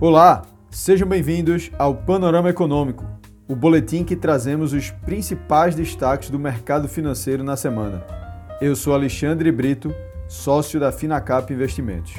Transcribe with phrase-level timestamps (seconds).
[0.00, 3.04] Olá, sejam bem-vindos ao Panorama Econômico,
[3.48, 8.06] o boletim que trazemos os principais destaques do mercado financeiro na semana.
[8.60, 9.92] Eu sou Alexandre Brito,
[10.28, 12.14] sócio da Finacap Investimentos.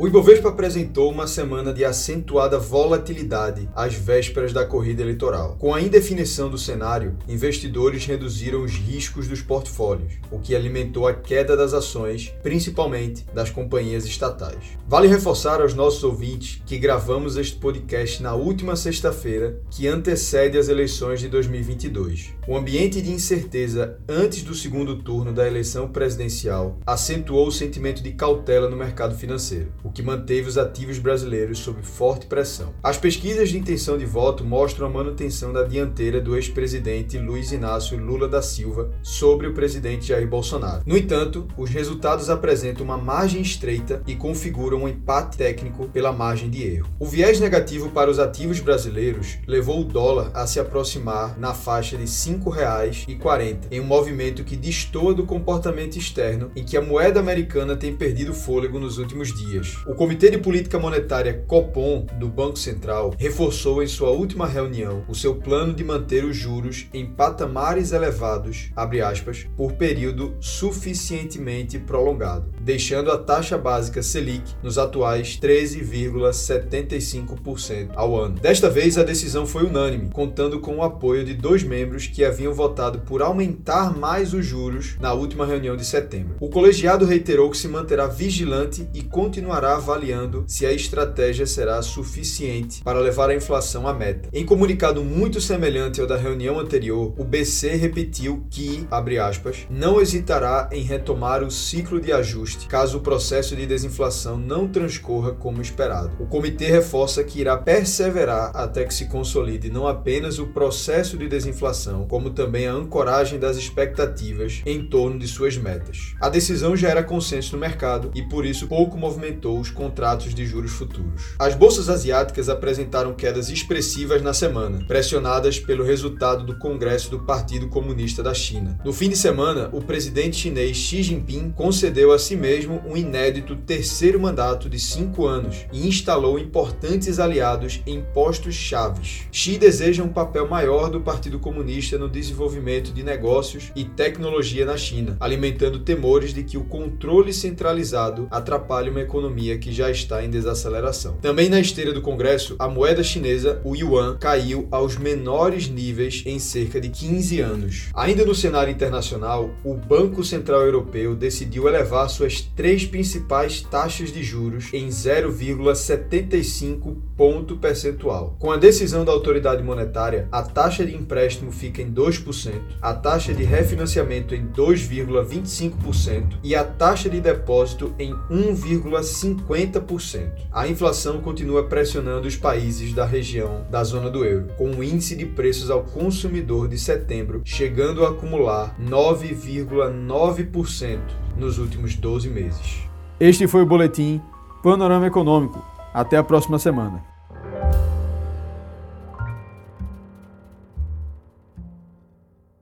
[0.00, 5.56] O Ibovespa apresentou uma semana de acentuada volatilidade às vésperas da corrida eleitoral.
[5.58, 11.12] Com a indefinição do cenário, investidores reduziram os riscos dos portfólios, o que alimentou a
[11.12, 14.78] queda das ações, principalmente das companhias estatais.
[14.88, 20.70] Vale reforçar aos nossos ouvintes que gravamos este podcast na última sexta-feira, que antecede as
[20.70, 22.30] eleições de 2022.
[22.48, 28.12] O ambiente de incerteza antes do segundo turno da eleição presidencial acentuou o sentimento de
[28.12, 32.72] cautela no mercado financeiro o que manteve os ativos brasileiros sob forte pressão.
[32.80, 37.98] As pesquisas de intenção de voto mostram a manutenção da dianteira do ex-presidente Luiz Inácio
[37.98, 40.82] Lula da Silva sobre o presidente Jair Bolsonaro.
[40.86, 46.48] No entanto, os resultados apresentam uma margem estreita e configuram um empate técnico pela margem
[46.48, 46.88] de erro.
[47.00, 51.96] O viés negativo para os ativos brasileiros levou o dólar a se aproximar na faixa
[51.96, 57.18] de R$ 5,40, em um movimento que destoa do comportamento externo em que a moeda
[57.18, 59.79] americana tem perdido fôlego nos últimos dias.
[59.86, 65.14] O Comitê de Política Monetária Copom do Banco Central reforçou em sua última reunião o
[65.14, 73.10] seu plano de manter os juros em patamares elevados, aspas, por período suficientemente prolongado, deixando
[73.10, 78.38] a taxa básica Selic nos atuais 13,75% ao ano.
[78.38, 82.52] Desta vez a decisão foi unânime, contando com o apoio de dois membros que haviam
[82.52, 86.36] votado por aumentar mais os juros na última reunião de setembro.
[86.38, 92.82] O colegiado reiterou que se manterá vigilante e continuará avaliando se a estratégia será suficiente
[92.82, 94.28] para levar a inflação à meta.
[94.32, 100.00] Em comunicado muito semelhante ao da reunião anterior, o BC repetiu que, abre aspas, não
[100.00, 105.62] hesitará em retomar o ciclo de ajuste caso o processo de desinflação não transcorra como
[105.62, 106.12] esperado.
[106.18, 111.28] O comitê reforça que irá perseverar até que se consolide não apenas o processo de
[111.28, 116.14] desinflação, como também a ancoragem das expectativas em torno de suas metas.
[116.20, 120.46] A decisão já era consenso no mercado e por isso pouco movimentou os contratos de
[120.46, 121.34] juros futuros.
[121.38, 127.68] As bolsas asiáticas apresentaram quedas expressivas na semana, pressionadas pelo resultado do Congresso do Partido
[127.68, 128.78] Comunista da China.
[128.84, 133.56] No fim de semana, o presidente chinês Xi Jinping concedeu a si mesmo um inédito
[133.56, 139.22] terceiro mandato de cinco anos e instalou importantes aliados em postos chaves.
[139.32, 144.76] Xi deseja um papel maior do Partido Comunista no desenvolvimento de negócios e tecnologia na
[144.76, 150.22] China, alimentando temores de que o controle centralizado atrapalhe uma economia economia que já está
[150.22, 151.16] em desaceleração.
[151.20, 156.38] Também na esteira do Congresso, a moeda chinesa, o yuan, caiu aos menores níveis em
[156.38, 157.88] cerca de 15 anos.
[157.94, 164.22] Ainda no cenário internacional, o Banco Central Europeu decidiu elevar suas três principais taxas de
[164.22, 168.34] juros em 0,75 ponto percentual.
[168.38, 173.34] Com a decisão da autoridade monetária, a taxa de empréstimo fica em 2%, a taxa
[173.34, 180.30] de refinanciamento em 2,25% e a taxa de depósito em 1,5 50%.
[180.52, 185.14] A inflação continua pressionando os países da região da zona do euro, com o índice
[185.16, 190.98] de preços ao consumidor de setembro chegando a acumular 9,9%
[191.36, 192.80] nos últimos 12 meses.
[193.18, 194.20] Este foi o boletim
[194.62, 195.64] Panorama Econômico.
[195.92, 197.02] Até a próxima semana.